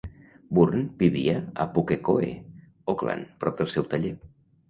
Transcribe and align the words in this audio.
Bourne 0.59 0.79
vivia 1.01 1.35
a 1.65 1.67
Pukekohe, 1.75 2.31
Auckland, 2.95 3.31
prop 3.45 3.61
del 3.63 3.73
seu 3.77 3.85
taller. 3.93 4.15